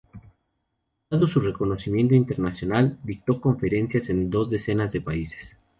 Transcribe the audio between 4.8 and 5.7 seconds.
de países.